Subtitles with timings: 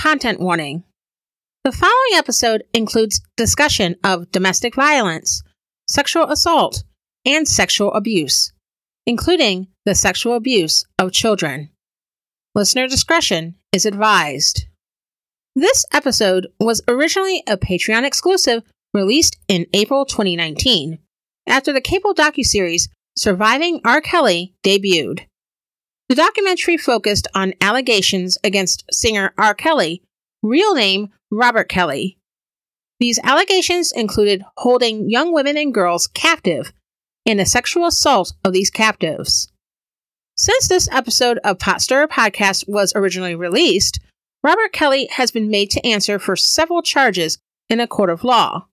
[0.00, 0.82] content warning.
[1.62, 5.42] The following episode includes discussion of domestic violence,
[5.86, 6.84] sexual assault,
[7.26, 8.50] and sexual abuse,
[9.06, 11.68] including the sexual abuse of children.
[12.54, 14.64] Listener discretion is advised.
[15.54, 18.62] This episode was originally a Patreon exclusive
[18.94, 20.98] released in April 2019
[21.46, 22.88] after the cable docuseries
[23.18, 24.00] Surviving R.
[24.00, 25.26] Kelly debuted.
[26.10, 29.54] The documentary focused on allegations against singer R.
[29.54, 30.02] Kelly,
[30.42, 32.18] real name Robert Kelly.
[32.98, 36.72] These allegations included holding young women and girls captive
[37.24, 39.52] and the sexual assault of these captives.
[40.36, 44.00] Since this episode of Pot Stirrer Podcast was originally released,
[44.42, 47.38] Robert Kelly has been made to answer for several charges
[47.68, 48.66] in a court of law.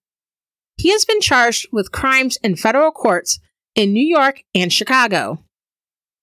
[0.77, 3.39] He has been charged with crimes in federal courts
[3.75, 5.43] in New York and Chicago.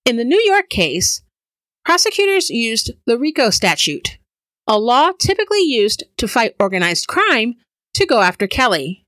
[0.04, 1.22] In the New York case,
[1.82, 4.18] prosecutors used the RICO statute,
[4.66, 7.54] a law typically used to fight organized crime,
[7.95, 9.02] to go after Kelly.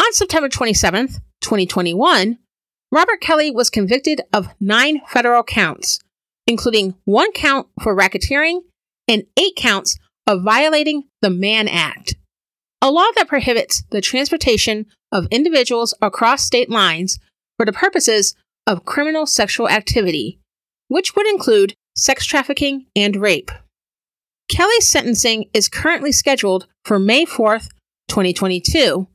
[0.00, 1.08] On September 27,
[1.40, 2.38] 2021,
[2.90, 6.00] Robert Kelly was convicted of nine federal counts,
[6.48, 8.62] including one count for racketeering
[9.06, 12.16] and eight counts of violating the Mann Act,
[12.82, 17.20] a law that prohibits the transportation of individuals across state lines
[17.56, 18.34] for the purposes
[18.68, 20.38] of criminal sexual activity,
[20.88, 23.50] which would include sex trafficking and rape.
[24.50, 27.68] Kelly's sentencing is currently scheduled for May 4th,
[28.08, 29.08] 2022,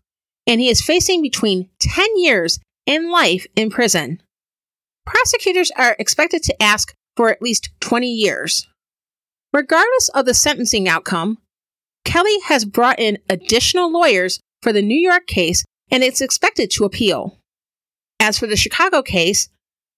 [0.48, 4.22] and he is facing between 10 years and life in prison.
[5.06, 8.68] Prosecutors are expected to ask for at least 20 years.
[9.54, 11.38] Regardless of the sentencing outcome,
[12.06, 16.86] Kelly has brought in additional lawyers for the New York case and is expected to
[16.86, 17.38] appeal.
[18.23, 19.49] As for the Chicago case,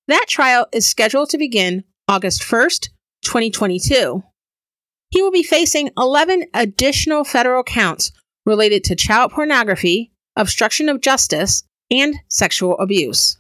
[0.08, 2.90] that trial is scheduled to begin August 1st,
[3.22, 4.24] 2022.
[5.12, 8.12] He will be facing 11 additional federal counts
[8.44, 13.38] related to child pornography, obstruction of justice, and sexual abuse.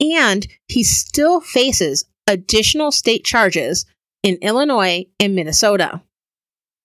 [0.00, 3.84] And he still faces additional state charges
[4.22, 6.02] in Illinois and Minnesota.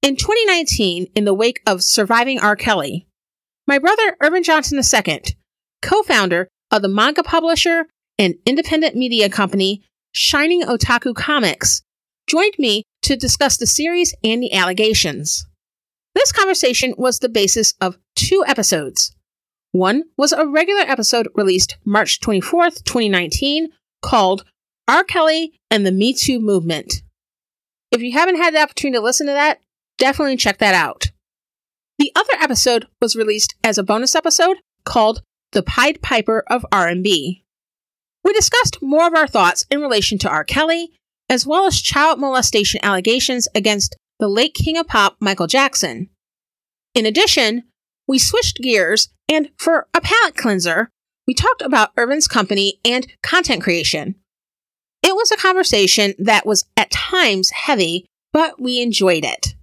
[0.01, 2.55] In 2019, in the wake of surviving R.
[2.55, 3.05] Kelly,
[3.67, 5.21] my brother Irvin Johnson II,
[5.83, 7.87] co founder of the manga publisher
[8.17, 9.81] and independent media company
[10.11, 11.81] Shining Otaku Comics,
[12.27, 15.45] joined me to discuss the series and the allegations.
[16.15, 19.15] This conversation was the basis of two episodes.
[19.71, 23.69] One was a regular episode released March 24th, 2019,
[24.01, 24.43] called
[24.87, 25.03] R.
[25.03, 27.03] Kelly and the Me Too Movement.
[27.91, 29.59] If you haven't had the opportunity to listen to that,
[29.97, 31.07] definitely check that out.
[31.99, 35.21] The other episode was released as a bonus episode called
[35.51, 37.43] the Pied Piper of R&B.
[38.23, 40.43] We discussed more of our thoughts in relation to R.
[40.43, 40.91] Kelly,
[41.29, 46.09] as well as child molestation allegations against the late King of Pop Michael Jackson.
[46.93, 47.63] In addition,
[48.07, 50.89] we switched gears and for a palate cleanser,
[51.27, 54.15] we talked about Irvin's company and content creation.
[55.03, 59.53] It was a conversation that was at times heavy, but we enjoyed it.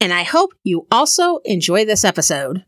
[0.00, 2.64] And I hope you also enjoy this episode.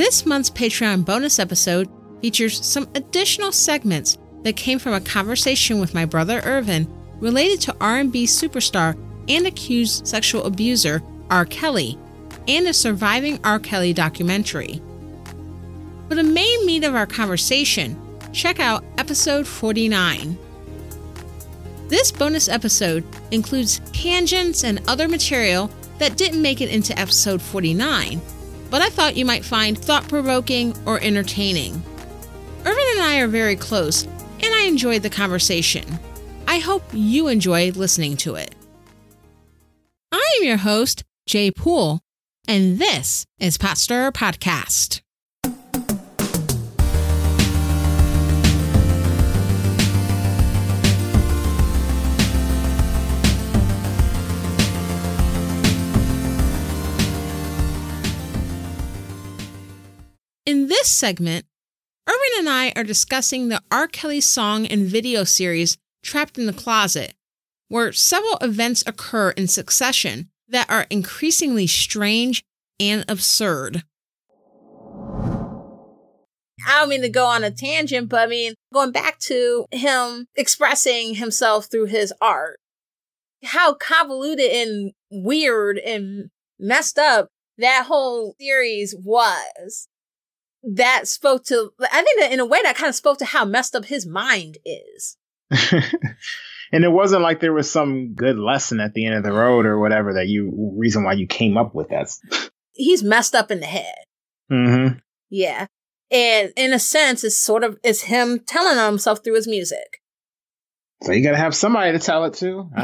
[0.00, 1.86] This month's Patreon bonus episode
[2.22, 6.88] features some additional segments that came from a conversation with my brother Irvin
[7.18, 8.96] related to R&B superstar
[9.28, 11.44] and accused sexual abuser R.
[11.44, 11.98] Kelly
[12.48, 13.58] and a surviving R.
[13.58, 14.80] Kelly documentary.
[16.08, 18.00] For the main meat of our conversation,
[18.32, 20.38] check out episode 49.
[21.88, 28.22] This bonus episode includes tangents and other material that didn't make it into episode 49
[28.70, 31.82] but I thought you might find thought provoking or entertaining.
[32.60, 35.98] Irvin and I are very close, and I enjoyed the conversation.
[36.46, 38.54] I hope you enjoy listening to it.
[40.12, 42.00] I am your host, Jay Poole,
[42.48, 45.00] and this is Stirrer Podcast.
[60.50, 61.46] In this segment,
[62.08, 63.86] Irvin and I are discussing the R.
[63.86, 67.14] Kelly song and video series Trapped in the Closet,
[67.68, 72.42] where several events occur in succession that are increasingly strange
[72.80, 73.84] and absurd.
[76.66, 80.26] I don't mean to go on a tangent, but I mean, going back to him
[80.34, 82.58] expressing himself through his art,
[83.44, 89.86] how convoluted and weird and messed up that whole series was,
[90.62, 93.44] that spoke to, I think that in a way that kind of spoke to how
[93.44, 95.16] messed up his mind is.
[96.72, 99.66] and it wasn't like there was some good lesson at the end of the road
[99.66, 102.10] or whatever that you, reason why you came up with that.
[102.72, 103.94] He's messed up in the head.
[104.50, 104.98] Mm-hmm.
[105.30, 105.66] Yeah.
[106.10, 110.00] And in a sense, it's sort of, it's him telling on himself through his music.
[111.02, 112.68] So you got to have somebody to tell it to.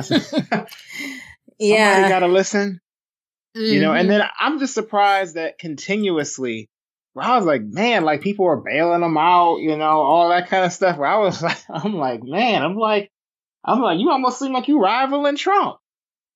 [1.59, 1.95] yeah.
[1.95, 2.81] Somebody got to listen.
[3.57, 3.75] Mm-hmm.
[3.75, 4.19] You know, and mm-hmm.
[4.19, 6.69] then I'm just surprised that continuously,
[7.17, 10.51] where I was like, man, like people were bailing them out, you know, all that
[10.51, 10.99] kind of stuff.
[10.99, 13.11] Where I was like, I'm like, man, I'm like,
[13.65, 15.79] I'm like, you almost seem like you rivaling Trump.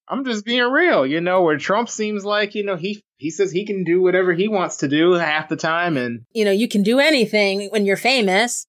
[0.08, 3.52] I'm just being real, you know, where Trump seems like, you know, he he says
[3.52, 6.66] he can do whatever he wants to do half the time and you know, you
[6.66, 8.66] can do anything when you're famous.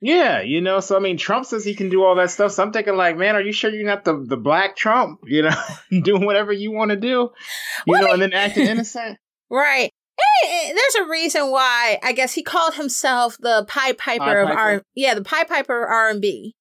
[0.00, 2.52] Yeah, you know, so I mean Trump says he can do all that stuff.
[2.52, 5.42] So I'm thinking like, man, are you sure you're not the the black Trump, you
[5.42, 5.56] know,
[6.02, 7.08] doing whatever you want to do?
[7.08, 7.30] You
[7.86, 9.18] what know, and then acting innocent?
[9.50, 9.90] Right.
[10.42, 14.50] Hey, there's a reason why I guess he called himself the Pie Piper, Pied of
[14.50, 14.82] R.
[14.94, 16.54] Yeah, the Pie Piper R and B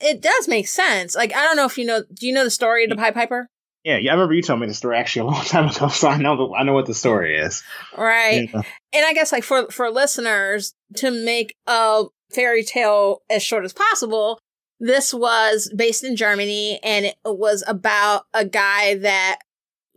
[0.00, 1.14] it does make sense.
[1.14, 2.02] Like I don't know if you know.
[2.12, 3.48] Do you know the story of the Pie Piper?
[3.84, 6.08] Yeah, yeah, I remember you told me the story actually a long time ago, so
[6.08, 7.62] I know the, I know what the story is.
[7.96, 8.62] Right, yeah.
[8.92, 12.04] and I guess like for for listeners to make a
[12.34, 14.40] fairy tale as short as possible,
[14.80, 19.38] this was based in Germany, and it was about a guy that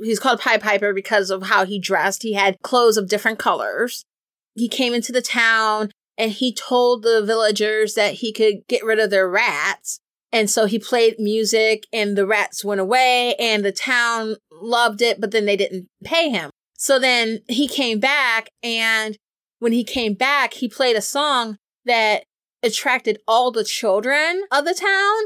[0.01, 2.24] he's called Pie Piper because of how he dressed.
[2.24, 4.04] He had clothes of different colors.
[4.56, 9.00] He came into the town and he told the villagers that he could get rid
[9.00, 10.00] of their rats.
[10.31, 15.19] And so he played music and the rats went away and the town loved it,
[15.19, 16.52] but then they didn't pay him.
[16.75, 19.18] So then he came back and
[19.60, 22.24] when he came back, he played a song that
[22.63, 25.24] attracted all the children of the town.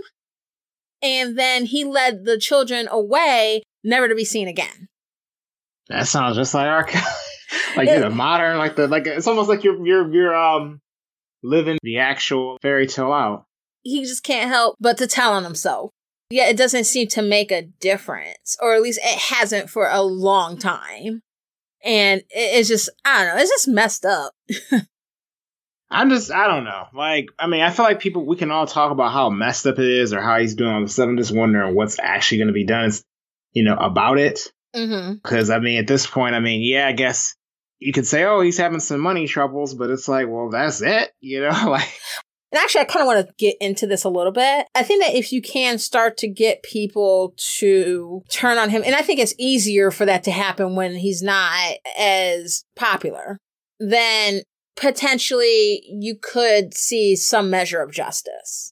[1.01, 4.89] And then he led the children away, never to be seen again.
[5.89, 6.87] That sounds just like our
[7.75, 10.81] like the modern, like the like it's almost like you're you're you're um
[11.43, 13.45] living the actual fairy tale out.
[13.81, 15.91] He just can't help but to tell on himself.
[16.29, 20.01] Yeah, it doesn't seem to make a difference, or at least it hasn't for a
[20.01, 21.21] long time.
[21.83, 24.33] And it's just, I don't know, it's just messed up.
[25.91, 26.85] I'm just, I don't know.
[26.93, 29.77] Like, I mean, I feel like people, we can all talk about how messed up
[29.77, 31.07] it is or how he's doing all this stuff.
[31.07, 32.91] I'm just wondering what's actually going to be done,
[33.53, 34.51] you know, about it.
[34.73, 35.51] Because, mm-hmm.
[35.51, 37.35] I mean, at this point, I mean, yeah, I guess
[37.79, 41.11] you could say, oh, he's having some money troubles, but it's like, well, that's it,
[41.21, 41.89] you know, like.
[42.51, 44.67] And actually, I kind of want to get into this a little bit.
[44.75, 48.93] I think that if you can start to get people to turn on him, and
[48.93, 53.39] I think it's easier for that to happen when he's not as popular,
[53.79, 54.43] then
[54.75, 58.71] potentially you could see some measure of justice.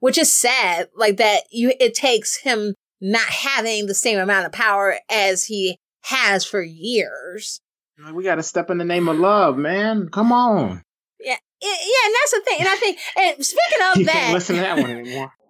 [0.00, 4.52] Which is sad, like that you, it takes him not having the same amount of
[4.52, 7.60] power as he has for years
[8.12, 10.08] we got to step in the name of love, man.
[10.08, 10.82] Come on.
[11.20, 12.56] Yeah, yeah, and that's the thing.
[12.60, 15.32] And I think, and speaking of you that, can't listen to that one anymore.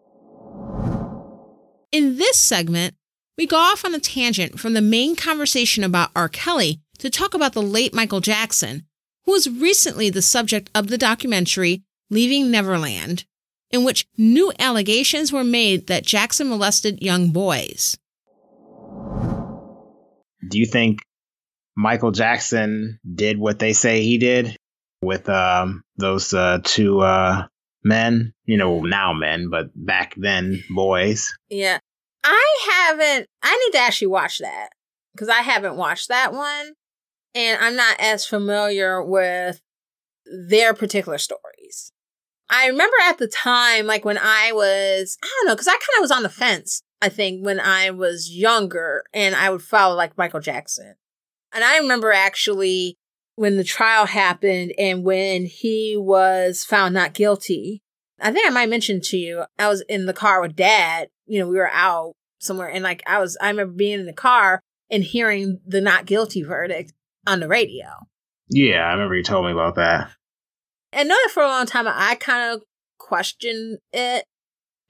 [1.93, 2.95] In this segment,
[3.39, 6.29] we go off on a tangent from the main conversation about R.
[6.29, 8.87] Kelly to talk about the late Michael Jackson,
[9.25, 13.25] who was recently the subject of the documentary Leaving Neverland,
[13.71, 17.97] in which new allegations were made that Jackson molested young boys.
[20.49, 21.03] Do you think
[21.77, 24.57] Michael Jackson did what they say he did
[25.03, 27.47] with um, those uh, two uh,
[27.85, 31.33] men, you know, now men, but back then boys.
[31.49, 31.79] Yeah.
[32.23, 34.71] I haven't, I need to actually watch that
[35.15, 36.75] because I haven't watched that one
[37.35, 39.61] and I'm not as familiar with
[40.27, 41.93] their particular stories.
[42.51, 45.99] I remember at the time, like when I was, I don't know, because I kind
[45.99, 49.95] of was on the fence, I think, when I was younger and I would follow
[49.95, 50.97] like Michael Jackson.
[51.53, 52.97] And I remember actually
[53.37, 57.83] when the trial happened and when he was found not guilty.
[58.21, 61.09] I think I might mention to you, I was in the car with dad.
[61.27, 64.13] You know, we were out somewhere and like I was, I remember being in the
[64.13, 66.93] car and hearing the not guilty verdict
[67.27, 67.87] on the radio.
[68.49, 70.11] Yeah, I remember you told me about that.
[70.93, 72.63] And know that for a long time, I kind of
[72.99, 74.25] questioned it.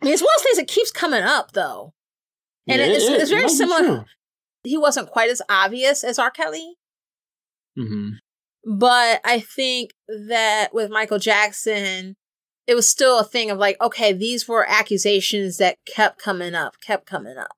[0.01, 1.93] I mean, it's one of those things that keeps coming up though.
[2.67, 4.07] And yeah, it's, it, it's very similar
[4.63, 6.31] he wasn't quite as obvious as R.
[6.31, 6.75] Kelly.
[7.79, 8.11] Mm-hmm.
[8.77, 12.17] But I think that with Michael Jackson,
[12.67, 16.75] it was still a thing of like, okay, these were accusations that kept coming up,
[16.81, 17.57] kept coming up.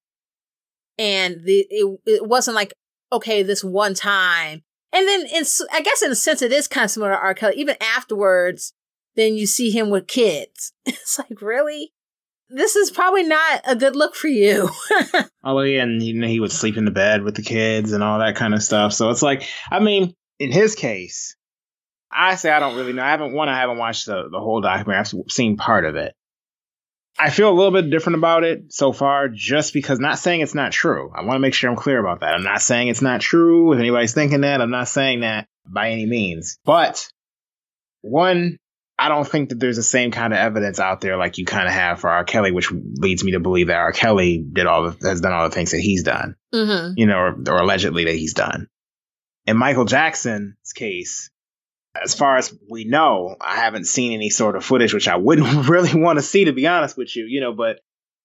[0.98, 2.72] And the, it, it wasn't like,
[3.12, 4.62] okay, this one time.
[4.92, 7.34] And then in, I guess in a sense, it is kind of similar to R.
[7.34, 7.56] Kelly.
[7.56, 8.74] Even afterwards,
[9.16, 10.72] then you see him with kids.
[10.86, 11.92] It's like, really?
[12.52, 14.68] this is probably not a good look for you.
[15.44, 18.18] oh yeah, and know he would sleep in the bed with the kids and all
[18.18, 18.92] that kind of stuff.
[18.92, 21.36] So it's like, I mean, in his case,
[22.10, 23.02] I say I don't really know.
[23.02, 23.48] I haven't one.
[23.48, 25.00] I haven't watched the the whole documentary.
[25.00, 26.14] I've seen part of it.
[27.18, 30.54] I feel a little bit different about it so far, just because not saying it's
[30.54, 31.12] not true.
[31.14, 32.34] I want to make sure I'm clear about that.
[32.34, 33.72] I'm not saying it's not true.
[33.72, 36.58] If anybody's thinking that, I'm not saying that by any means.
[36.64, 37.06] But
[38.00, 38.56] one,
[38.98, 41.66] I don't think that there's the same kind of evidence out there like you kind
[41.66, 42.24] of have for R.
[42.24, 43.92] Kelly, which leads me to believe that R.
[43.92, 46.94] Kelly did all the, has done all the things that he's done, mm-hmm.
[46.96, 48.68] you know, or, or allegedly that he's done.
[49.44, 51.30] In Michael Jackson's case,
[52.00, 55.68] as far as we know, I haven't seen any sort of footage, which I wouldn't
[55.68, 57.80] really want to see, to be honest with you, you know, but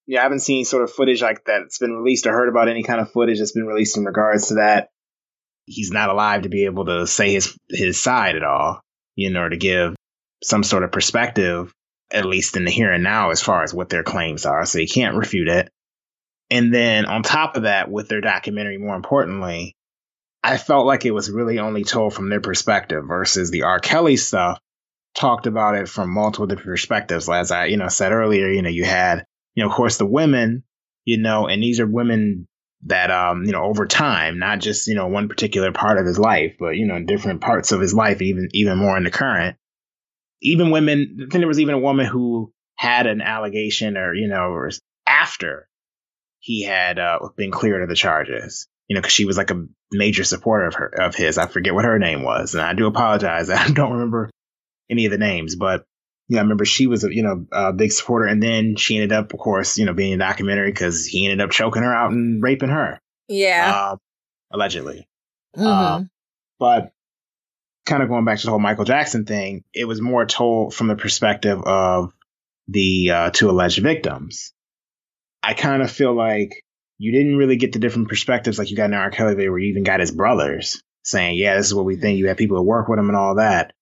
[0.06, 1.62] yeah, I haven't seen sort of footage like that.
[1.62, 4.48] It's been released or heard about any kind of footage that's been released in regards
[4.48, 4.88] to that.
[5.66, 8.80] He's not alive to be able to say his his side at all,
[9.16, 9.94] you know, or to give
[10.42, 11.72] some sort of perspective,
[12.10, 14.64] at least in the here and now, as far as what their claims are.
[14.64, 15.68] So he can't refute it.
[16.50, 19.76] And then on top of that, with their documentary, more importantly,
[20.48, 23.80] I felt like it was really only told from their perspective versus the R.
[23.80, 24.58] Kelly stuff
[25.14, 27.28] talked about it from multiple different perspectives.
[27.28, 30.06] As I, you know, said earlier, you know, you had, you know, of course the
[30.06, 30.64] women,
[31.04, 32.48] you know, and these are women
[32.86, 36.18] that, um, you know, over time, not just, you know, one particular part of his
[36.18, 39.58] life, but, you know, different parts of his life, even, even more in the current,
[40.40, 44.28] even women, I think there was even a woman who had an allegation or, you
[44.28, 44.70] know,
[45.06, 45.68] after
[46.38, 49.66] he had uh, been cleared of the charges you know, because she was like a
[49.90, 51.38] major supporter of her of his.
[51.38, 53.50] I forget what her name was, and I do apologize.
[53.50, 54.30] I don't remember
[54.90, 55.84] any of the names, but
[56.28, 58.96] you know, I remember she was a you know a big supporter, and then she
[58.96, 61.94] ended up, of course, you know, being a documentary because he ended up choking her
[61.94, 63.00] out and raping her.
[63.28, 63.96] Yeah, uh,
[64.50, 65.06] allegedly.
[65.56, 65.66] Mm-hmm.
[65.66, 66.04] Uh,
[66.58, 66.92] but
[67.86, 70.88] kind of going back to the whole Michael Jackson thing, it was more told from
[70.88, 72.12] the perspective of
[72.68, 74.52] the uh, two alleged victims.
[75.42, 76.62] I kind of feel like
[76.98, 79.10] you didn't really get the different perspectives like you got in R.
[79.10, 82.28] Kelly, where you even got his brothers saying, "Yeah, this is what we think." You
[82.28, 83.72] had people who work with him and all that.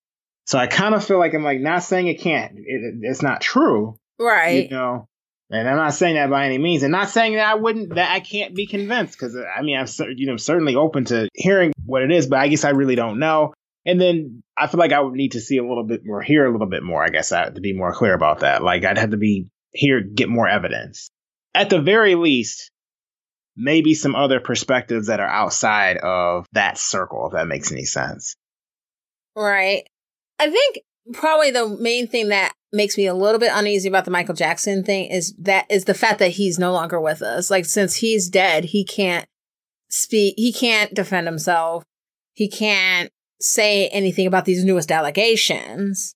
[0.44, 2.52] So I kind of feel like I'm like not saying it can't.
[2.56, 4.64] It, it's not true, right?
[4.64, 5.08] You know,
[5.50, 8.12] and I'm not saying that by any means, and not saying that I wouldn't that
[8.12, 11.72] I can't be convinced because uh, I mean I'm you know certainly open to hearing
[11.84, 13.54] what it is, but I guess I really don't know.
[13.84, 16.44] And then I feel like I would need to see a little bit more, hear
[16.44, 17.04] a little bit more.
[17.04, 18.62] I guess I, to be more clear about that.
[18.62, 21.08] Like I'd have to be here, get more evidence.
[21.54, 22.72] At the very least,
[23.56, 28.36] maybe some other perspectives that are outside of that circle, if that makes any sense.
[29.34, 29.84] Right.
[30.38, 30.80] I think
[31.12, 34.84] probably the main thing that makes me a little bit uneasy about the Michael Jackson
[34.84, 37.50] thing is that is the fact that he's no longer with us.
[37.50, 39.26] Like since he's dead, he can't
[39.88, 41.84] speak, he can't defend himself.
[42.34, 43.10] He can't
[43.40, 46.14] say anything about these newest allegations.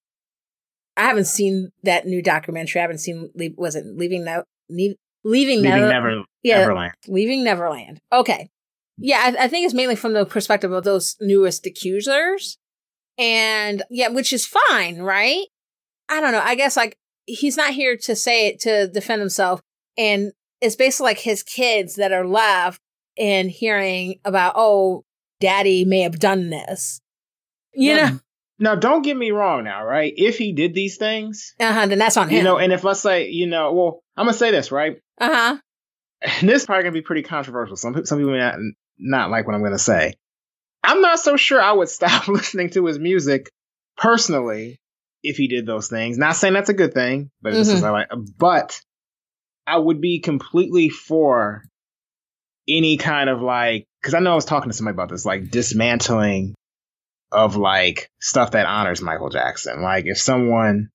[0.97, 2.80] I haven't seen that new documentary.
[2.80, 4.44] I haven't seen was it leaving no
[5.25, 6.93] Leaving, leaving Never, Never yeah, Neverland.
[7.07, 8.00] Leaving Neverland.
[8.12, 8.50] Okay.
[8.97, 12.59] Yeah, I, I think it's mainly from the perspective of those newest accusers.
[13.19, 15.47] And yeah, which is fine, right?
[16.09, 16.43] I don't know.
[16.43, 16.97] I guess like
[17.27, 19.61] he's not here to say it to defend himself.
[19.97, 22.81] And it's basically like his kids that are left
[23.19, 25.05] and hearing about, oh,
[25.41, 27.00] daddy may have done this.
[27.75, 28.09] You yeah.
[28.11, 28.21] know?
[28.62, 30.12] Now, don't get me wrong now, right?
[30.15, 32.37] If he did these things, uh-huh, then that's on him.
[32.37, 35.00] You know, and if let's say, you know, well, I'm gonna say this, right?
[35.19, 35.57] Uh huh.
[36.21, 37.75] And this is probably gonna be pretty controversial.
[37.75, 38.57] Some some people may not,
[38.99, 40.12] not like what I'm gonna say.
[40.85, 43.50] I'm not so sure I would stop listening to his music
[43.97, 44.79] personally
[45.23, 46.19] if he did those things.
[46.19, 47.59] Not saying that's a good thing, but mm-hmm.
[47.61, 47.93] this is mm-hmm.
[47.93, 48.79] like, but
[49.67, 51.65] I would be completely for
[52.69, 55.50] any kind of like, because I know I was talking to somebody about this, like
[55.50, 56.55] dismantling
[57.33, 59.81] of like stuff that honors Michael Jackson.
[59.81, 60.91] Like if someone,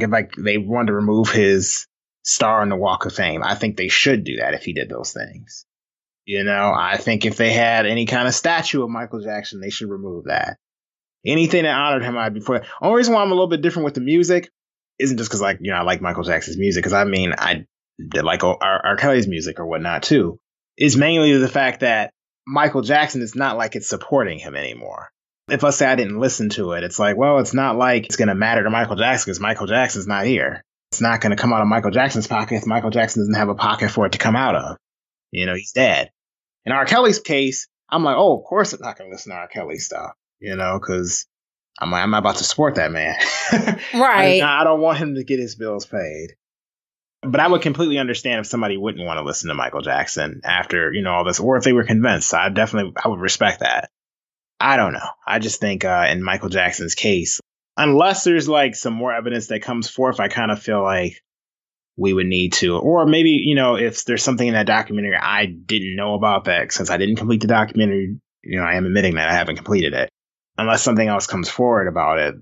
[0.00, 1.86] if like they want to remove his
[2.30, 4.88] star on the Walk of Fame, I think they should do that if he did
[4.88, 5.66] those things.
[6.24, 9.70] You know, I think if they had any kind of statue of Michael Jackson, they
[9.70, 10.58] should remove that.
[11.26, 12.62] Anything that honored him, I'd be for.
[12.80, 14.50] Only reason why I'm a little bit different with the music
[14.98, 17.66] isn't just because like you know I like Michael Jackson's music, because I mean I
[17.98, 18.86] did like oh, R.
[18.86, 18.96] R.
[18.96, 20.38] Kelly's music or whatnot too.
[20.78, 22.12] Is mainly the fact that
[22.46, 25.10] Michael Jackson is not like it's supporting him anymore
[25.50, 28.16] if let's say I didn't listen to it, it's like, well, it's not like it's
[28.16, 30.64] going to matter to Michael Jackson because Michael Jackson's not here.
[30.92, 33.48] It's not going to come out of Michael Jackson's pocket if Michael Jackson doesn't have
[33.48, 34.76] a pocket for it to come out of.
[35.30, 36.10] You know, he's dead.
[36.64, 36.84] In R.
[36.84, 39.48] Kelly's case, I'm like, oh, of course I'm not going to listen to R.
[39.48, 41.26] Kelly stuff, you know, because
[41.78, 43.16] I'm like, I'm not about to support that man.
[43.94, 44.42] right.
[44.42, 46.34] I, I don't want him to get his bills paid.
[47.22, 50.92] But I would completely understand if somebody wouldn't want to listen to Michael Jackson after,
[50.92, 52.32] you know, all this, or if they were convinced.
[52.34, 53.90] I definitely, I would respect that.
[54.58, 55.08] I don't know.
[55.26, 57.40] I just think uh, in Michael Jackson's case,
[57.76, 61.20] unless there's like some more evidence that comes forth, I kind of feel like
[61.96, 65.46] we would need to, or maybe, you know, if there's something in that documentary I
[65.46, 69.16] didn't know about that, since I didn't complete the documentary, you know, I am admitting
[69.16, 70.08] that I haven't completed it.
[70.56, 72.34] Unless something else comes forward about it,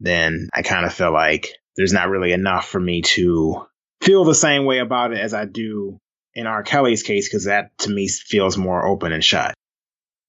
[0.00, 3.66] then I kind of feel like there's not really enough for me to
[4.02, 5.98] feel the same way about it as I do
[6.34, 6.62] in R.
[6.62, 9.54] Kelly's case, because that to me feels more open and shut.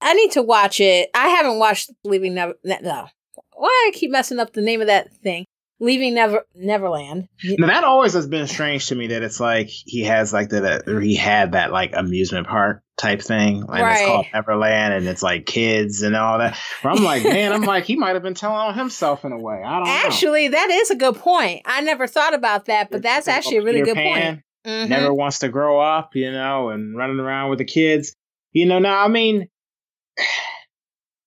[0.01, 1.09] I need to watch it.
[1.15, 2.53] I haven't watched Leaving Never.
[2.63, 3.07] No.
[3.55, 5.45] Why I keep messing up the name of that thing?
[5.79, 7.27] Leaving Never Neverland.
[7.43, 10.88] Now that always has been strange to me that it's like he has like that
[10.88, 13.57] or he had that like amusement park type thing.
[13.57, 14.00] And right.
[14.00, 16.57] it's called Neverland and it's like kids and all that.
[16.81, 19.38] Where I'm like, man, I'm like, he might have been telling on himself in a
[19.38, 19.62] way.
[19.65, 20.53] I don't Actually, know.
[20.53, 21.63] that is a good point.
[21.65, 24.43] I never thought about that, but that's actually a really good Pan, point.
[24.65, 24.89] Mm-hmm.
[24.89, 28.15] Never wants to grow up, you know, and running around with the kids.
[28.53, 29.50] You know, now I mean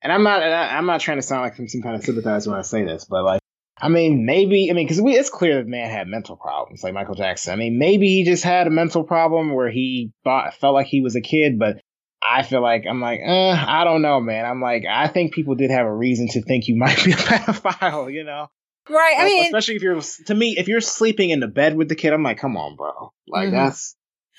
[0.02, 2.58] and I'm not I'm not trying to sound like I'm some kind of sympathizer when
[2.58, 3.40] I say this, but like
[3.80, 7.14] I mean, maybe I mean because it's clear that man had mental problems, like Michael
[7.14, 7.52] Jackson.
[7.52, 11.00] I mean, maybe he just had a mental problem where he thought felt like he
[11.00, 11.80] was a kid, but
[12.22, 14.44] I feel like I'm like, uh, I don't know, man.
[14.44, 17.16] I'm like, I think people did have a reason to think you might be a
[17.16, 18.48] pedophile, you know?
[18.88, 19.16] Right.
[19.18, 21.94] I mean, especially if you're to me, if you're sleeping in the bed with the
[21.94, 23.12] kid, I'm like, come on, bro.
[23.28, 23.56] Like mm-hmm.
[23.56, 23.94] that's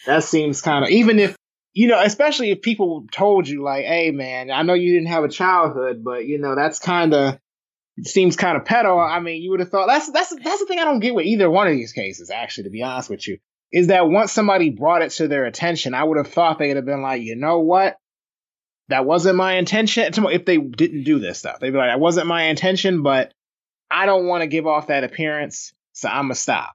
[0.08, 1.36] that seems kind of even if
[1.80, 5.24] you know, especially if people told you like, hey, man, I know you didn't have
[5.24, 7.40] a childhood, but you know that's kind of
[8.04, 9.00] seems kind of pedo.
[9.00, 11.26] I mean, you would have thought that's that's that's the thing I don't get with
[11.26, 12.32] either one of these cases.
[12.32, 13.38] Actually, to be honest with you,
[13.72, 16.84] is that once somebody brought it to their attention, I would have thought they'd have
[16.84, 17.96] been like, you know what,
[18.90, 20.04] that wasn't my intention.
[20.14, 23.34] If they didn't do this stuff, they'd be like, that wasn't my intention, but
[23.90, 26.74] I don't want to give off that appearance, so I'm gonna stop.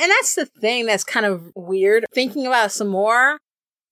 [0.00, 2.06] And that's the thing that's kind of weird.
[2.14, 3.36] Thinking about some more,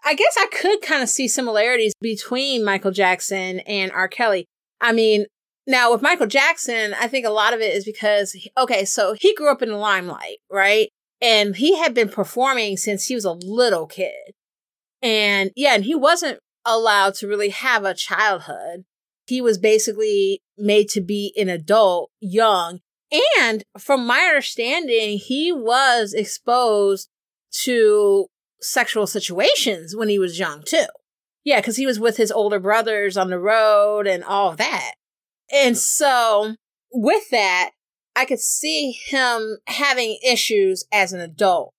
[0.04, 4.08] I guess I could kind of see similarities between Michael Jackson and R.
[4.08, 4.46] Kelly.
[4.80, 5.26] I mean,
[5.66, 9.34] now, with Michael Jackson, I think a lot of it is because, okay, so he
[9.34, 10.90] grew up in the limelight, right?
[11.20, 14.34] And he had been performing since he was a little kid.
[15.02, 18.84] And yeah, and he wasn't allowed to really have a childhood.
[19.26, 22.80] He was basically made to be an adult young.
[23.40, 27.08] And from my understanding, he was exposed
[27.64, 28.26] to
[28.66, 30.86] sexual situations when he was young too.
[31.44, 34.94] Yeah, because he was with his older brothers on the road and all that.
[35.52, 36.56] And so
[36.92, 37.70] with that,
[38.16, 41.72] I could see him having issues as an adult.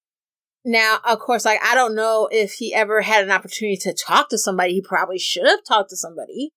[0.64, 4.30] Now, of course, like I don't know if he ever had an opportunity to talk
[4.30, 4.74] to somebody.
[4.74, 6.52] He probably should have talked to somebody.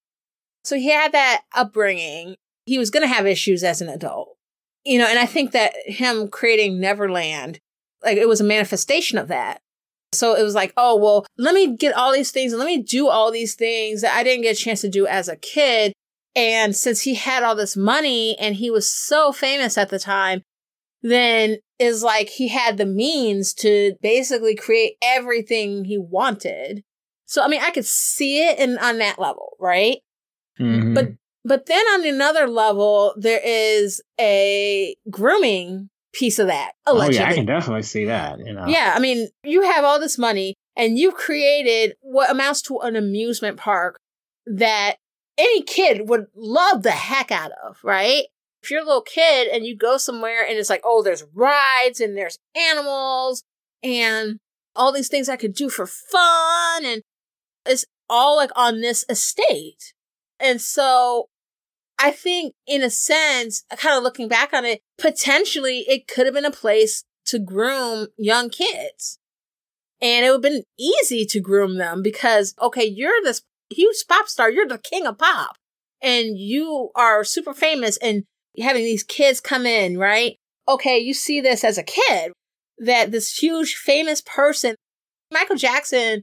[0.65, 2.37] So he had that upbringing.
[2.67, 4.37] He was going to have issues as an adult.
[4.85, 7.59] You know, and I think that him creating Neverland,
[8.05, 9.61] like it was a manifestation of that.
[10.13, 12.83] So it was like, oh, well, let me get all these things and let me
[12.83, 15.93] do all these things that I didn't get a chance to do as a kid.
[16.35, 20.43] And since he had all this money and he was so famous at the time,
[21.03, 26.83] then is like he had the means to basically create everything he wanted.
[27.27, 29.99] So I mean, I could see it in on that level, right?
[30.59, 30.95] Mm-hmm.
[30.95, 31.09] But
[31.45, 36.73] but then on another level, there is a grooming piece of that.
[36.87, 37.19] Allegedly.
[37.19, 38.39] Oh yeah, I can definitely see that.
[38.39, 38.67] You know.
[38.67, 42.97] Yeah, I mean, you have all this money and you've created what amounts to an
[42.97, 43.99] amusement park
[44.47, 44.97] that
[45.39, 48.25] any kid would love the heck out of, right?
[48.63, 52.01] If you're a little kid and you go somewhere and it's like, oh, there's rides
[52.01, 53.43] and there's animals
[53.83, 54.39] and
[54.77, 57.03] all these things I could do for fun and
[57.65, 59.95] it's all like on this estate.
[60.39, 61.29] And so
[62.03, 66.35] I think in a sense, kind of looking back on it, potentially it could have
[66.35, 69.19] been a place to groom young kids.
[70.01, 74.29] And it would have been easy to groom them because, okay, you're this huge pop
[74.29, 74.51] star.
[74.51, 75.57] You're the king of pop
[76.03, 78.25] and you are super famous and
[78.59, 80.37] having these kids come in, right?
[80.67, 82.33] Okay, you see this as a kid
[82.79, 84.75] that this huge famous person,
[85.31, 86.23] Michael Jackson.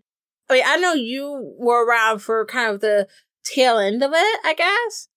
[0.49, 3.07] I mean, I know you were around for kind of the
[3.45, 5.07] tail end of it, I guess.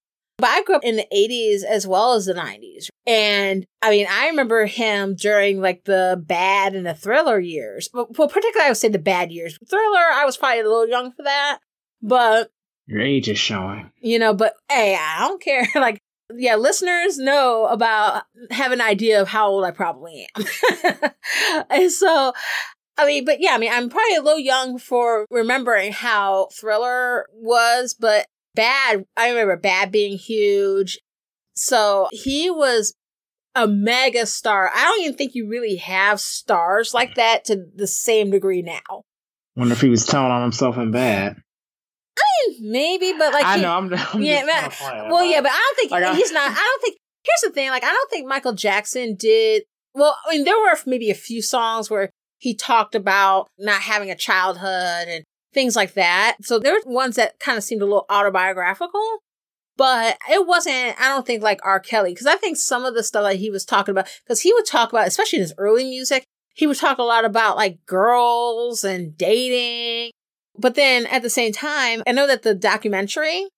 [0.41, 2.89] But I grew up in the 80s as well as the 90s.
[3.07, 7.89] And I mean, I remember him during like the bad and the thriller years.
[7.93, 9.59] Well, particularly I would say the bad years.
[9.69, 11.59] Thriller, I was probably a little young for that.
[12.03, 12.51] But
[12.87, 13.91] your age is showing.
[14.01, 15.67] You know, but hey, I don't care.
[15.75, 16.01] like,
[16.35, 20.45] yeah, listeners know about have an idea of how old I probably am.
[21.71, 22.33] and so
[23.01, 27.27] I mean, but yeah, I mean, I'm probably a little young for remembering how Thriller
[27.33, 30.99] was, but Bad, I remember Bad being huge.
[31.55, 32.95] So he was
[33.55, 34.71] a mega star.
[34.75, 39.03] I don't even think you really have stars like that to the same degree now.
[39.57, 41.37] Wonder if he was telling on himself in Bad.
[42.19, 44.71] I mean, maybe, but like I he, know, I'm, I'm yeah, man,
[45.11, 46.51] well, yeah, but I don't think like, he's not.
[46.51, 46.97] I don't think.
[47.23, 50.77] Here's the thing: like, I don't think Michael Jackson did Well, I mean, there were
[50.87, 55.95] maybe a few songs where he talked about not having a childhood and things like
[55.95, 56.37] that.
[56.43, 59.19] So there were ones that kind of seemed a little autobiographical,
[59.77, 61.81] but it wasn't, I don't think like R.
[61.81, 64.53] Kelly, because I think some of the stuff that he was talking about, because he
[64.53, 67.85] would talk about, especially in his early music, he would talk a lot about like
[67.87, 70.13] girls and dating.
[70.59, 73.49] But then at the same time, I know that the documentary,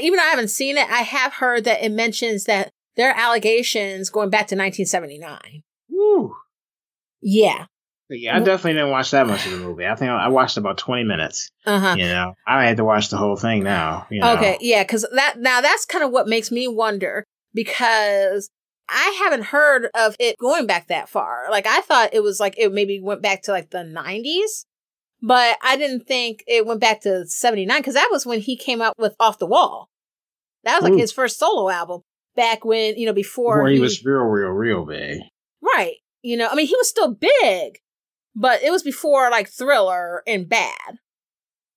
[0.00, 3.18] even though I haven't seen it, I have heard that it mentions that there are
[3.18, 5.62] allegations going back to 1979.
[5.90, 6.36] Woo.
[7.20, 7.66] Yeah.
[8.10, 9.86] Yeah, I definitely didn't watch that much of the movie.
[9.86, 11.48] I think I watched about twenty minutes.
[11.64, 11.94] Uh huh.
[11.98, 14.06] You know, I had to watch the whole thing now.
[14.10, 14.34] You know?
[14.34, 18.50] Okay, yeah, because that now that's kind of what makes me wonder because
[18.88, 21.46] I haven't heard of it going back that far.
[21.50, 24.66] Like I thought it was like it maybe went back to like the nineties,
[25.22, 28.56] but I didn't think it went back to seventy nine because that was when he
[28.56, 29.88] came out with Off the Wall.
[30.64, 31.00] That was like Ooh.
[31.00, 32.02] his first solo album
[32.36, 35.20] back when you know before Where he, he was real, real, real big.
[35.62, 35.96] Right.
[36.22, 37.78] You know, I mean, he was still big,
[38.34, 40.98] but it was before like Thriller and Bad.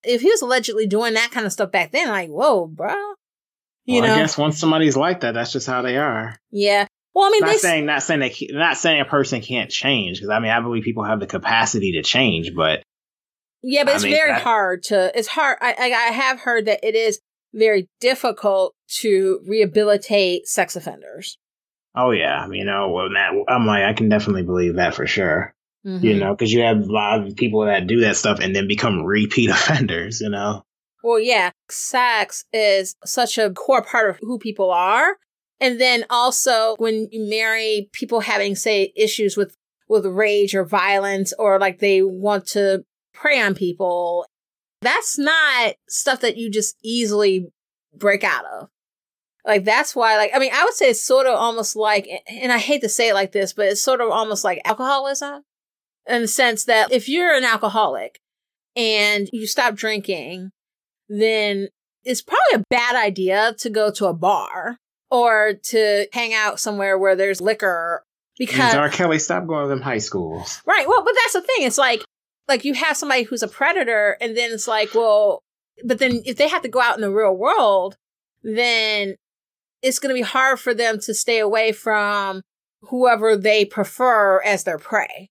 [0.04, 2.94] If he was allegedly doing that kind of stuff back then, like, whoa, bro.
[3.84, 6.36] You well, know, I guess once somebody's like that, that's just how they are.
[6.50, 6.86] Yeah.
[7.14, 10.30] Well, I mean, not saying not saying they not saying a person can't change because
[10.30, 12.82] I mean I believe people have the capacity to change, but
[13.62, 15.10] yeah, but I it's mean, very that, hard to.
[15.18, 15.58] It's hard.
[15.60, 17.20] I I have heard that it is
[17.52, 21.38] very difficult to rehabilitate sex offenders.
[21.96, 25.54] Oh yeah, you know, well, that, I'm like I can definitely believe that for sure.
[25.88, 26.04] Mm-hmm.
[26.04, 28.68] You know, because you have a lot of people that do that stuff and then
[28.68, 30.62] become repeat offenders, you know?
[31.02, 35.16] Well, yeah, sex is such a core part of who people are.
[35.60, 39.56] And then also when you marry people having, say, issues with,
[39.88, 44.26] with rage or violence or like they want to prey on people,
[44.82, 47.46] that's not stuff that you just easily
[47.96, 48.68] break out of.
[49.46, 52.52] Like that's why, like, I mean, I would say it's sort of almost like, and
[52.52, 55.42] I hate to say it like this, but it's sort of almost like alcoholism
[56.08, 58.18] in the sense that if you're an alcoholic
[58.74, 60.50] and you stop drinking,
[61.08, 61.68] then
[62.04, 64.78] it's probably a bad idea to go to a bar
[65.10, 68.02] or to hang out somewhere where there's liquor
[68.38, 68.88] because R.
[68.88, 70.62] Kelly stopped going to them high schools.
[70.64, 70.86] Right.
[70.86, 71.66] Well, but that's the thing.
[71.66, 72.02] It's like
[72.46, 75.42] like you have somebody who's a predator and then it's like, well,
[75.84, 77.96] but then if they have to go out in the real world,
[78.42, 79.16] then
[79.82, 82.42] it's going to be hard for them to stay away from
[82.82, 85.28] whoever they prefer as their prey.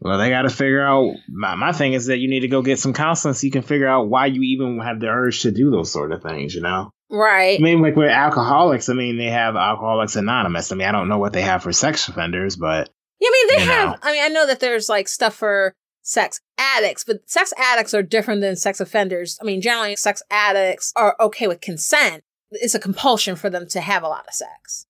[0.00, 1.14] Well, they got to figure out.
[1.28, 3.62] My, my thing is that you need to go get some counseling so you can
[3.62, 6.62] figure out why you even have the urge to do those sort of things, you
[6.62, 6.90] know?
[7.10, 7.58] Right.
[7.58, 10.72] I mean, like with alcoholics, I mean, they have Alcoholics Anonymous.
[10.72, 12.88] I mean, I don't know what they have for sex offenders, but.
[13.20, 13.90] Yeah, I mean, they have.
[13.90, 13.96] Know.
[14.02, 18.02] I mean, I know that there's like stuff for sex addicts, but sex addicts are
[18.02, 19.38] different than sex offenders.
[19.42, 22.22] I mean, generally, sex addicts are okay with consent.
[22.52, 24.86] It's a compulsion for them to have a lot of sex.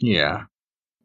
[0.00, 0.44] Yeah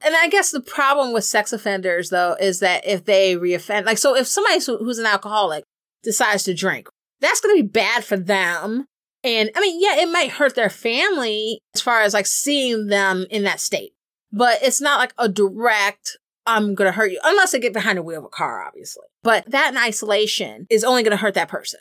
[0.06, 3.98] and I guess the problem with sex offenders though is that if they reoffend, like,
[3.98, 5.64] so if somebody who's an alcoholic
[6.04, 6.88] decides to drink,
[7.22, 8.86] that's going to be bad for them.
[9.24, 13.26] And I mean, yeah, it might hurt their family as far as like seeing them
[13.30, 13.94] in that state,
[14.32, 17.98] but it's not like a direct, I'm going to hurt you, unless they get behind
[17.98, 19.06] the wheel of a car, obviously.
[19.24, 21.80] But that in isolation is only going to hurt that person.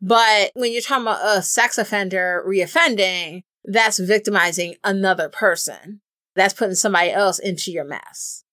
[0.00, 6.00] But when you're talking about a sex offender reoffending, that's victimizing another person.
[6.34, 8.44] That's putting somebody else into your mess.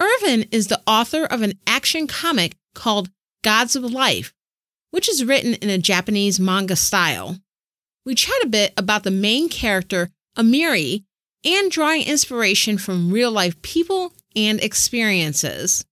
[0.00, 3.10] Irvin is the author of an action comic called
[3.42, 4.34] Gods of Life,
[4.90, 7.38] which is written in a Japanese manga style.
[8.04, 11.04] We chat a bit about the main character, Amiri,
[11.44, 15.84] and drawing inspiration from real life people and experiences.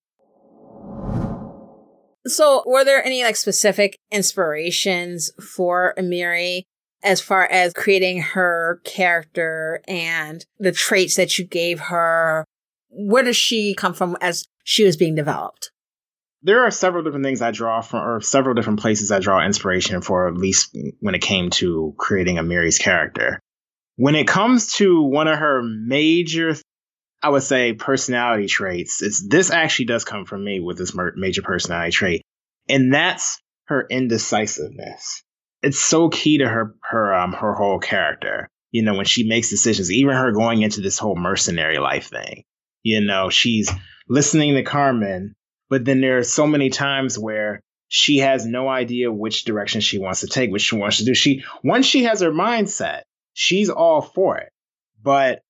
[2.26, 6.62] So, were there any like specific inspirations for Amiri?
[7.02, 12.44] As far as creating her character and the traits that you gave her.
[12.90, 15.70] Where does she come from as she was being developed?
[16.42, 20.00] There are several different things I draw from, or several different places I draw inspiration
[20.00, 23.38] for, at least when it came to creating Amiri's character.
[23.96, 26.56] When it comes to one of her major,
[27.22, 31.42] I would say, personality traits, it's, this actually does come from me with this major
[31.42, 32.22] personality trait,
[32.68, 35.22] and that's her indecisiveness
[35.62, 38.48] it's so key to her her um her whole character.
[38.70, 42.44] You know, when she makes decisions, even her going into this whole mercenary life thing.
[42.82, 43.70] You know, she's
[44.08, 45.34] listening to Carmen,
[45.68, 49.98] but then there are so many times where she has no idea which direction she
[49.98, 51.14] wants to take, which she wants to do.
[51.14, 53.02] She once she has her mindset,
[53.34, 54.50] she's all for it.
[55.02, 55.42] But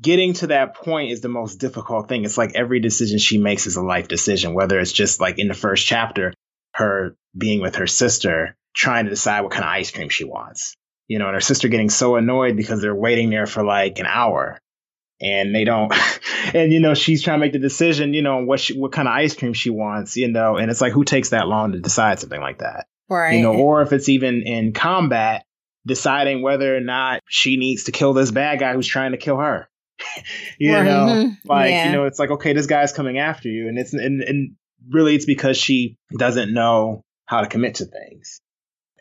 [0.00, 2.24] getting to that point is the most difficult thing.
[2.24, 5.48] It's like every decision she makes is a life decision, whether it's just like in
[5.48, 6.32] the first chapter,
[6.72, 10.76] her being with her sister trying to decide what kind of ice cream she wants.
[11.08, 14.06] You know, and her sister getting so annoyed because they're waiting there for like an
[14.06, 14.58] hour.
[15.20, 15.92] and they don't
[16.54, 19.06] and you know she's trying to make the decision you know what she, what kind
[19.06, 21.80] of ice cream she wants you know and it's like who takes that long to
[21.80, 25.44] decide something like that right you know or if it's even in combat
[25.86, 29.36] deciding whether or not she needs to kill this bad guy who's trying to kill
[29.36, 29.68] her
[30.58, 30.84] you right.
[30.84, 31.48] know mm-hmm.
[31.48, 31.86] like yeah.
[31.86, 34.56] you know it's like okay this guy's coming after you and it's and, and
[34.90, 38.40] really it's because she doesn't know how to commit to things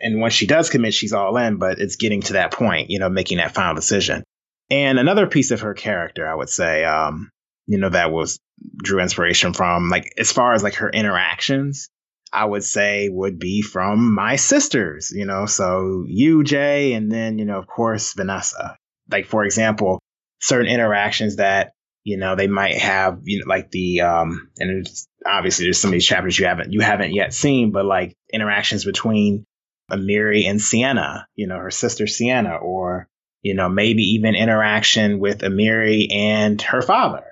[0.02, 3.00] and once she does commit she's all in but it's getting to that point you
[3.00, 4.24] know making that final decision
[4.72, 7.30] and another piece of her character, I would say, um,
[7.68, 8.40] you know, that was
[8.82, 11.90] drew inspiration from, like, as far as like her interactions,
[12.32, 17.38] I would say would be from my sisters, you know, so you, Jay, and then,
[17.38, 18.78] you know, of course, Vanessa.
[19.10, 20.00] Like, for example,
[20.40, 21.74] certain interactions that,
[22.06, 24.88] you know, they might have, you know, like the, um, and
[25.26, 28.86] obviously there's some of these chapters you haven't, you haven't yet seen, but like interactions
[28.86, 29.44] between
[29.92, 33.08] Amiri and Sienna, you know, her sister Sienna, or
[33.42, 37.26] you know, maybe even interaction with Amiri and her father,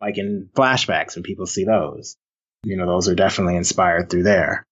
[0.00, 2.16] like in flashbacks when people see those.
[2.64, 4.64] You know, those are definitely inspired through there.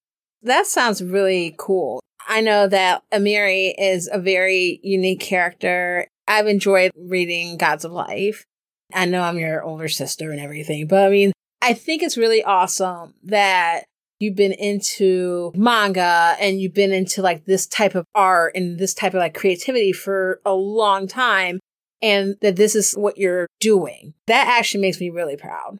[0.42, 2.00] That sounds really cool.
[2.26, 6.06] I know that Amiri is a very unique character.
[6.26, 8.44] I've enjoyed reading Gods of Life.
[8.92, 12.42] I know I'm your older sister and everything, but I mean, I think it's really
[12.42, 13.84] awesome that
[14.18, 18.94] you've been into manga and you've been into like this type of art and this
[18.94, 21.60] type of like creativity for a long time
[22.02, 24.14] and that this is what you're doing.
[24.26, 25.78] That actually makes me really proud.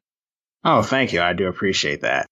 [0.64, 1.20] Oh, thank you.
[1.20, 2.26] I do appreciate that.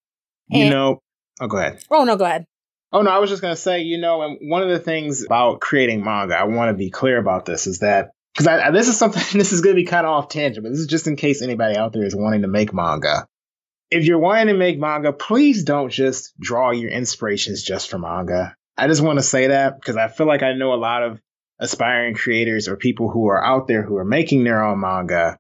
[0.51, 1.01] And, you know,
[1.41, 1.85] oh, go ahead.
[1.91, 2.47] Oh, no, go ahead.
[2.93, 5.25] Oh, no, I was just going to say, you know, and one of the things
[5.25, 8.99] about creating manga, I want to be clear about this is that because this is
[8.99, 11.17] something, this is going to be kind of off tangent, but this is just in
[11.17, 13.27] case anybody out there is wanting to make manga
[13.93, 18.57] if you're wanting to make manga, please don't just draw your inspirations just from manga.
[18.77, 21.21] I just want to say that because I feel like I know a lot of
[21.61, 25.39] aspiring creators or people who are out there who are making their own manga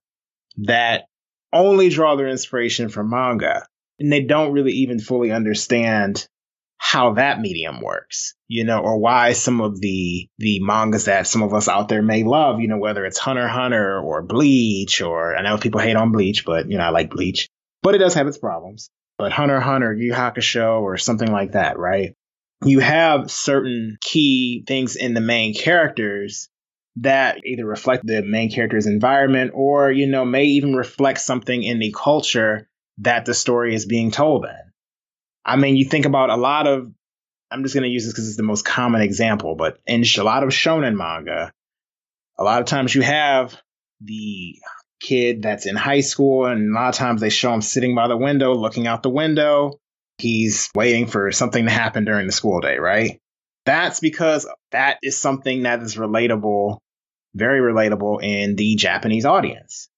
[0.59, 1.07] that
[1.51, 3.67] only draw their inspiration from manga
[3.99, 6.29] and they don't really even fully understand
[6.77, 11.43] how that medium works, you know, or why some of the the mangas that some
[11.43, 15.35] of us out there may love, you know, whether it's Hunter Hunter or Bleach or
[15.35, 17.49] I know people hate on Bleach, but you know, I like Bleach
[17.83, 18.91] but it does have its problems.
[19.19, 22.15] But Hunter Hunter, Yu Hakusho, or something like that, right?
[22.65, 26.49] You have certain key things in the main characters
[26.97, 31.79] that either reflect the main character's environment or, you know, may even reflect something in
[31.79, 32.69] the culture
[32.99, 34.73] that the story is being told in.
[35.45, 36.93] I mean, you think about a lot of,
[37.51, 40.23] I'm just going to use this because it's the most common example, but in a
[40.23, 41.53] lot of shonen manga,
[42.39, 43.57] a lot of times you have
[44.01, 44.57] the
[45.03, 48.09] kid that's in high school, and a lot of times they show him sitting by
[48.09, 49.79] the window, looking out the window.
[50.19, 53.21] He's waiting for something to happen during the school day, right?
[53.65, 56.79] That's because that is something that is relatable,
[57.35, 59.89] very relatable in the Japanese audience.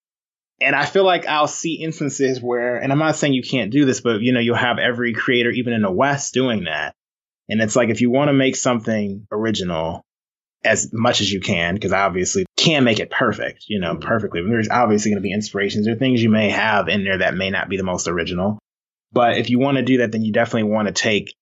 [0.60, 3.84] And I feel like I'll see instances where, and I'm not saying you can't do
[3.84, 6.94] this, but you know, you'll have every creator, even in the West, doing that.
[7.48, 10.02] And it's like if you want to make something original,
[10.64, 14.08] as much as you can, because obviously can make it perfect, you know, mm-hmm.
[14.08, 14.42] perfectly.
[14.42, 17.50] There's obviously going to be inspirations or things you may have in there that may
[17.50, 18.58] not be the most original.
[19.12, 21.34] But if you want to do that, then you definitely want to take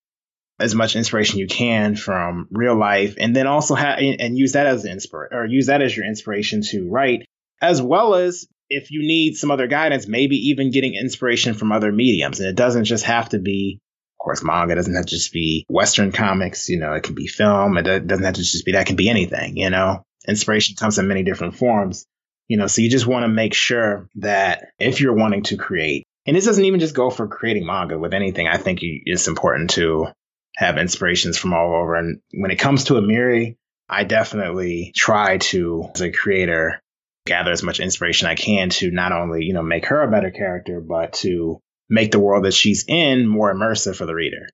[0.62, 4.66] as much inspiration you can from real life and then also have and use that
[4.66, 7.26] as inspiration or use that as your inspiration to write
[7.60, 11.90] as well as if you need some other guidance maybe even getting inspiration from other
[11.90, 13.80] mediums and it doesn't just have to be
[14.22, 16.68] course, manga doesn't have to just be Western comics.
[16.68, 17.76] You know, it can be film.
[17.76, 18.82] It doesn't have to just be that.
[18.82, 19.56] It can be anything.
[19.56, 22.06] You know, inspiration comes in many different forms.
[22.48, 26.04] You know, so you just want to make sure that if you're wanting to create,
[26.26, 28.46] and this doesn't even just go for creating manga with anything.
[28.46, 30.08] I think it's important to
[30.56, 31.96] have inspirations from all over.
[31.96, 33.56] And when it comes to Amiri,
[33.88, 36.80] I definitely try to, as a creator,
[37.26, 40.30] gather as much inspiration I can to not only, you know, make her a better
[40.30, 41.60] character, but to
[41.92, 44.48] make the world that she's in more immersive for the reader.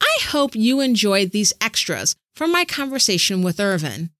[0.00, 4.10] I hope you enjoyed these extras from my conversation with Irvin.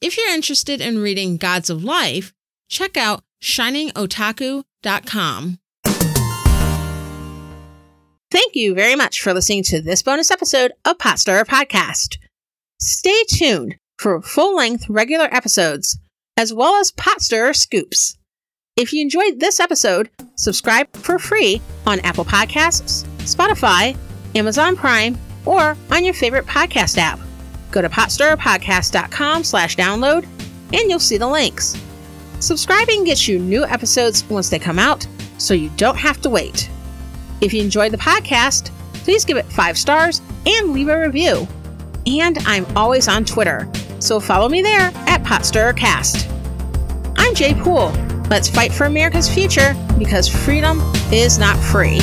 [0.00, 2.32] If you're interested in reading Gods of Life,
[2.70, 5.58] check out shiningotaku.com.
[8.30, 12.18] Thank you very much for listening to this bonus episode of Pot Stirrer Podcast.
[12.80, 15.98] Stay tuned for full length regular episodes,
[16.36, 18.17] as well as Pot Stirrer scoops.
[18.78, 23.96] If you enjoyed this episode, subscribe for free on Apple Podcasts, Spotify,
[24.36, 27.18] Amazon Prime, or on your favorite podcast app.
[27.72, 30.28] Go to potstarpodcast.com slash download
[30.72, 31.76] and you'll see the links.
[32.38, 36.70] Subscribing gets you new episodes once they come out, so you don't have to wait.
[37.40, 38.70] If you enjoyed the podcast,
[39.02, 41.48] please give it five stars and leave a review.
[42.06, 46.32] And I'm always on Twitter, so follow me there at PotstarCast.
[47.18, 47.92] I'm Jay Poole.
[48.30, 52.00] Let's fight for America's future because freedom is not free.